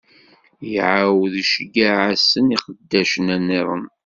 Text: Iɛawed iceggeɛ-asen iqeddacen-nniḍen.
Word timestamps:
Iɛawed 0.71 1.33
iceggeɛ-asen 1.41 2.47
iqeddacen-nniḍen. 2.55 3.85